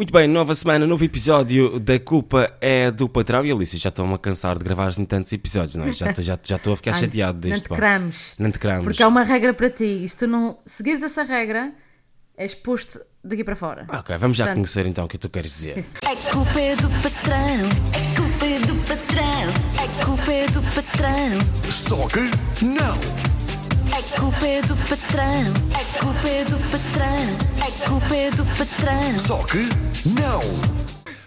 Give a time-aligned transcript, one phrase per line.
[0.00, 3.44] Muito bem, nova semana, novo episódio da culpa é do patrão.
[3.44, 5.92] E Alice, já estou-me a cansar de gravar em tantos episódios, não é?
[5.92, 7.76] Já, já, já estou a ficar Ai, chateado Não deste te pá.
[7.76, 8.32] cramos.
[8.38, 8.84] Não te cramos.
[8.84, 9.84] Porque há uma regra para ti.
[10.02, 11.74] E se tu não seguires essa regra,
[12.34, 13.84] és posto daqui para fora.
[13.92, 15.84] Ok, vamos já Portanto- conhecer então o que tu queres dizer.
[16.06, 19.52] A culpa é do patrão, a culpa é do patrão,
[19.84, 23.30] a culpa é do patrão, Só que não!
[23.92, 29.20] a culpa é do patrão, a culpa é do patrão, a culpa é do patrão.
[29.20, 30.79] Só que não!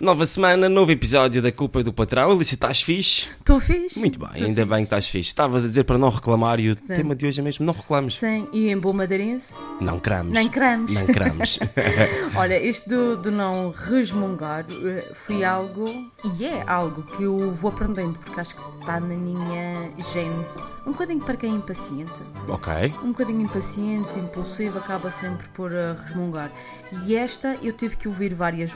[0.04, 2.30] Nova semana, novo episódio da culpa do patrão.
[2.30, 3.30] Alice, estás fixe?
[3.46, 3.96] Tu fiz?
[3.96, 5.30] Muito bem, ainda bem que estás fixe.
[5.30, 6.94] Estavas a dizer para não reclamar e o Sim.
[6.94, 8.20] tema de hoje é mesmo não reclames.
[8.20, 9.56] Sim, e em bom madeirense?
[9.80, 10.34] Não cramos.
[10.34, 10.94] Nem cramos.
[10.94, 11.58] Não cramos.
[12.36, 15.86] Olha, isto do, do não resmungar eh, foi algo,
[16.38, 20.62] e é algo que eu vou aprendendo, porque acho que está na minha gênese.
[20.86, 22.12] Um bocadinho para quem é impaciente.
[22.50, 22.94] ok.
[23.02, 26.52] um bocadinho impaciente, impulsivo, acaba sempre por eh, resmungar.
[27.08, 28.74] E esta eu tive que ouvir várias,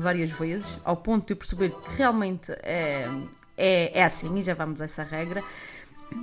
[0.00, 3.08] várias vezes, ao ponto de perceber que realmente é,
[3.56, 5.42] é, é assim, e já vamos a essa regra,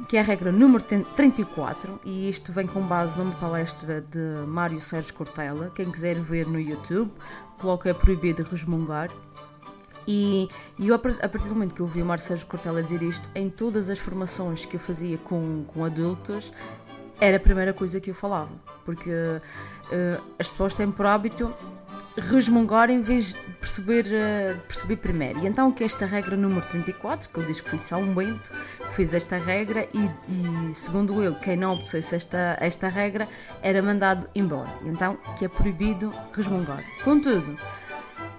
[0.07, 4.81] que é a regra número 34, e isto vem com base numa palestra de Mário
[4.81, 5.71] Sérgio Cortella.
[5.75, 7.11] Quem quiser ver no YouTube,
[7.59, 9.11] coloca é proibido resmungar.
[10.07, 13.01] E, e eu, a partir do momento que eu ouvi o Mário Sérgio Cortella dizer
[13.01, 16.51] isto, em todas as formações que eu fazia com, com adultos,
[17.19, 18.51] era a primeira coisa que eu falava.
[18.83, 19.11] Porque
[19.91, 21.53] eh, as pessoas têm por hábito
[22.17, 25.39] resmungar em vez de perceber, eh, perceber primeiro.
[25.39, 28.93] E então que esta regra número 34, que ele diz que foi São Bento que
[28.93, 33.27] fez esta regra e, e, segundo ele, quem não obedecesse esta, esta regra
[33.61, 34.69] era mandado embora.
[34.83, 36.83] E então que é proibido resmungar.
[37.03, 37.57] Contudo,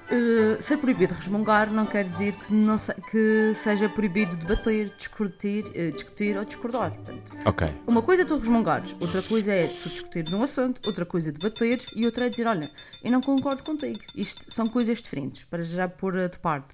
[0.09, 5.65] Uh, ser proibido resmungar não quer dizer que, não se- que seja proibido debater, discutir,
[5.65, 6.93] uh, discutir ou discordar.
[6.93, 7.75] Portanto, Ok.
[7.89, 11.33] uma coisa é tu resmungares, outra coisa é tu discutires um assunto, outra coisa é
[11.33, 12.71] debateres e outra é dizer: Olha,
[13.03, 13.98] eu não concordo contigo.
[14.15, 16.69] Isto são coisas diferentes, para já pôr uh, de parte.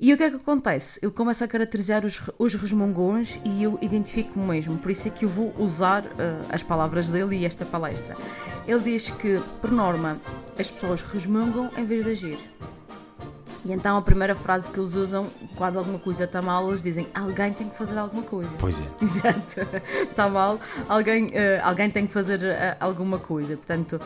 [0.00, 0.98] E o que é que acontece?
[1.02, 5.24] Ele começa a caracterizar os, os resmungões e eu identifico-me mesmo, por isso é que
[5.24, 6.08] eu vou usar uh,
[6.50, 8.14] as palavras dele e esta palestra.
[8.68, 10.20] Ele diz que, por norma,
[10.58, 12.38] as pessoas resmungam em vez de agir.
[13.64, 17.08] E então a primeira frase que eles usam, quando alguma coisa está mal, eles dizem:
[17.12, 18.48] Alguém tem que fazer alguma coisa.
[18.60, 18.84] Pois é.
[19.02, 19.60] Exato,
[20.04, 23.56] está mal, alguém, eh, alguém tem que fazer eh, alguma coisa.
[23.56, 24.00] Portanto,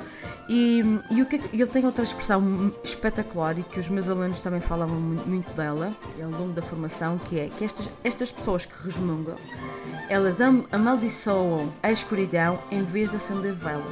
[0.48, 4.08] e, e o que é que- ele tem outra expressão espetacular e que os meus
[4.08, 8.32] alunos também falavam mu- muito dela ao longo da formação, que é que estas, estas
[8.32, 9.36] pessoas que resmungam,
[10.08, 13.84] elas am- amaldiçoam a escuridão em vez de acender vela.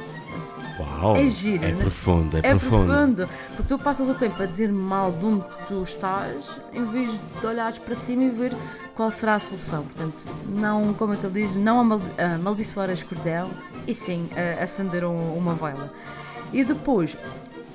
[0.79, 1.15] Uau.
[1.17, 1.81] É giro, É né?
[1.81, 2.85] profundo, é, É profundo.
[2.87, 7.11] profundo, porque tu passas o tempo a dizer mal de onde tu estás em vez
[7.41, 8.55] de olhares para cima e ver
[8.95, 9.83] qual será a solução.
[9.83, 13.49] Portanto, não, como é que ele diz, não amaldi amaldiçoar a escuridão
[13.85, 14.29] e sim
[14.61, 15.91] acender um- uma vela.
[16.53, 17.15] E depois,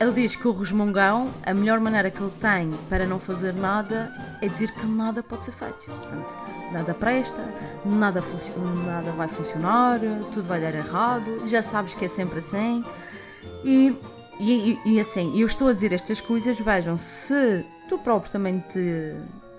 [0.01, 4.13] ele diz que o resmungão, a melhor maneira que ele tem para não fazer nada
[4.43, 5.87] é dizer que nada pode ser feito.
[5.87, 6.37] Portanto,
[6.73, 7.43] nada presta,
[7.85, 8.23] nada,
[8.87, 10.01] nada vai funcionar,
[10.33, 12.85] tudo vai dar errado, já sabes que é sempre assim.
[13.65, 13.97] E,
[14.41, 19.15] e, e- assim, eu estou a dizer estas coisas, vejam, se tu próprio também te,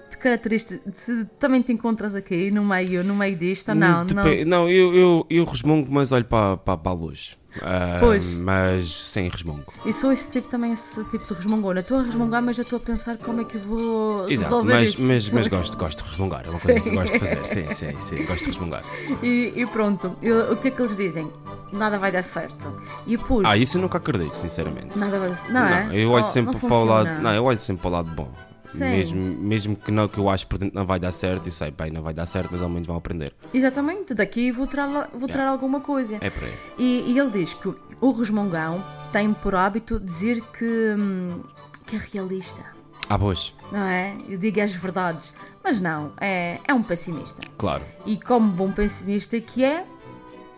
[0.09, 0.59] te
[0.91, 4.23] se também te encontras aqui no meio, no meio disto, ou não, não.
[4.23, 7.37] Depe- não, eu, eu, eu resmungo, mas olho para, para, para a luz.
[7.61, 8.35] Ah, Pois.
[8.35, 9.71] Mas sem resmungo.
[9.85, 11.79] E sou esse tipo também, esse tipo de resmungona.
[11.79, 14.73] Estou a resmungar, mas já estou a pensar como é que eu vou Exato, resolver
[14.73, 15.01] mas, isto.
[15.01, 16.41] mas, mas gosto, gosto de resmungar.
[16.45, 16.99] É uma coisa que eu Sim.
[16.99, 17.45] gosto de fazer.
[17.45, 18.83] Sim, sim, sim, gosto de resmungar.
[19.23, 21.31] E, e pronto, eu- o que é que eles dizem?
[21.71, 22.73] Nada vai dar certo.
[23.07, 24.97] E depois, Ah, isso eu nunca acredito, sinceramente.
[24.97, 25.51] nada vai dar certo.
[25.51, 25.89] Não, é?
[25.93, 27.21] eu olho Oh, sempre não para o lado.
[27.21, 28.31] Não, eu olho sempre para o lado bom.
[28.71, 28.89] Sim.
[28.89, 31.71] Mesmo, mesmo que não que eu acho por dentro não vai dar certo, e sei,
[31.71, 33.33] bem, não vai dar certo, mas ao menos vão aprender.
[33.53, 36.17] Exatamente, daqui vou tirar, vou tirar alguma coisa.
[36.21, 36.53] É por aí.
[36.77, 41.41] E, e ele diz que o resmungão tem por hábito dizer que, hum,
[41.87, 42.63] que é realista,
[43.09, 44.15] Ah, pois, não é?
[44.27, 45.33] Eu digo as verdades,
[45.63, 47.41] mas não, é, é um pessimista.
[47.57, 47.83] claro.
[48.05, 49.85] E como bom pessimista que é,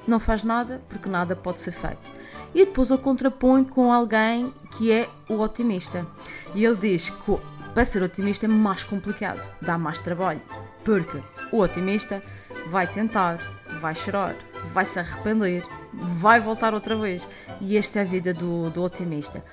[0.07, 2.09] não faz nada porque nada pode ser feito.
[2.55, 6.07] E depois ele contrapõe com alguém que é o otimista.
[6.55, 7.37] E ele diz que
[7.77, 10.41] para ser otimista é mais complicado, dá mais trabalho.
[10.83, 11.19] Porque
[11.51, 12.23] o otimista
[12.69, 13.37] vai tentar,
[13.79, 14.35] vai chorar,
[14.73, 15.63] vai se arrepender,
[15.93, 17.27] vai voltar outra vez.
[17.61, 19.45] E esta é a vida do, do otimista.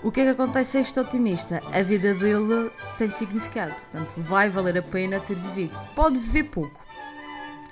[0.00, 1.60] O que é que acontece a este otimista?
[1.72, 3.74] A vida dele tem significado.
[3.90, 5.76] Portanto, vai valer a pena ter vivido.
[5.96, 6.80] Pode viver pouco,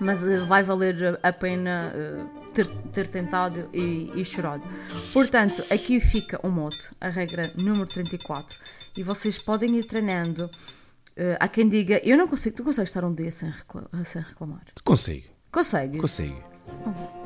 [0.00, 4.64] mas eh, vai valer a pena eh, ter, ter tentado e, e chorado.
[5.12, 8.58] Portanto, aqui fica o mote, a regra número 34,
[8.96, 10.50] e vocês podem ir treinando.
[11.16, 14.22] Eh, há quem diga, eu não consigo, tu consegues estar um dia sem, recla- sem
[14.22, 14.62] reclamar?
[14.84, 16.00] Consigo, Consegues?
[16.00, 16.50] consigo.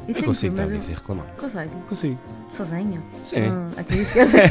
[0.08, 1.26] Eu Eu consigo estar mas ali sem reclamar.
[1.36, 1.70] Consegue?
[1.88, 2.18] Consigo.
[2.52, 3.04] Sozinho?
[3.22, 3.36] Sim.
[3.48, 4.48] Ah, aqui fica sozinho.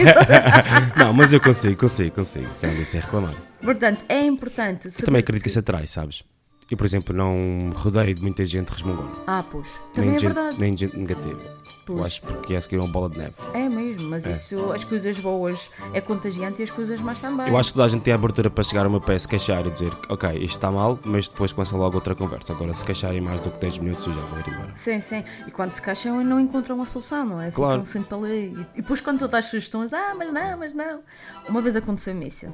[0.98, 2.48] Não, mas eu consigo, consigo, consigo.
[2.54, 3.34] Ficar ali sem reclamar.
[3.62, 6.24] Portanto, é importante também acredito que isso atrai, sabes?
[6.74, 9.12] Eu, por exemplo, não rodeio de muita gente resmungona.
[9.28, 9.68] Ah, pois.
[9.94, 10.60] Também Nem, é de gente, verdade.
[10.60, 11.40] nem gente negativa.
[11.40, 12.02] Eu Pois.
[12.08, 13.34] acho porque é seguir uma bola de neve.
[13.54, 17.48] É mesmo, mas isso, as coisas boas é contagiante e as coisas más também.
[17.50, 19.28] Eu acho que toda a gente tem a abertura para chegar a uma pé se
[19.28, 22.54] queixar e dizer, ok, isto está mal, mas depois começa logo outra conversa.
[22.54, 24.72] Agora, se queixarem mais do que 10 minutos, eu já vou ir embora.
[24.76, 25.24] Sim, sim.
[25.46, 27.52] E quando se queixam não encontram uma solução, não é?
[27.52, 27.86] Claro.
[27.86, 28.56] Ficam sempre ali.
[28.58, 31.02] E, e depois quando tu dás sugestões, ah, mas não, mas não.
[31.50, 32.52] Uma vez aconteceu-me isso.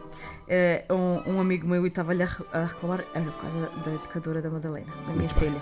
[0.48, 4.92] Eh, um, um amigo meu estava-lhe a reclamar, era por causa da educadora da Madalena,
[5.06, 5.62] da minha filha.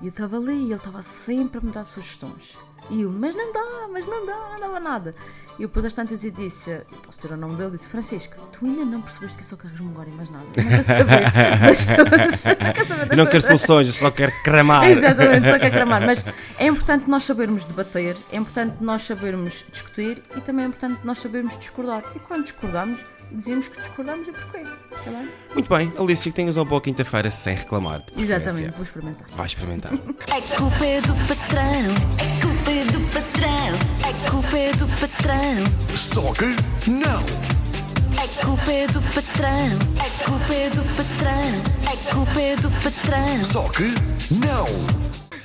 [0.00, 2.56] E eu estava ali e ele estava sempre a me dar sugestões.
[2.90, 5.14] E eu, mas não dá, mas não dá, não dava nada.
[5.58, 8.64] E eu depois às tantas eu disse, posso ter o nome dele, disse, Francisco, tu
[8.64, 10.44] ainda não percebeste que eu sou carros memória, mas nada.
[10.56, 12.44] Eu não quero saber das tuas...
[12.44, 14.88] não quero saber das não quero soluções, eu só quero cramar.
[14.88, 16.06] Exatamente, só quer cramar.
[16.06, 16.24] Mas
[16.58, 21.18] é importante nós sabermos debater, é importante nós sabermos discutir e também é importante nós
[21.18, 22.04] sabermos discordar.
[22.14, 24.58] E quando discordamos, dizemos que discordamos e porquê.
[24.58, 25.28] Está bem?
[25.54, 28.02] Muito bem, Alicia, que tenhas uma boa quinta-feira sem reclamar.
[28.16, 29.26] Exatamente, vou experimentar.
[29.32, 29.92] Vai experimentar.
[29.92, 33.78] A culpa é do patrão, a culpa é do patrão,
[35.00, 35.64] patrão,
[35.96, 37.22] Só que não.
[38.16, 43.44] a culpa é do patrão, a culpa é do patrão, a culpa é do patrão.
[43.44, 43.94] Só que
[44.34, 45.07] não.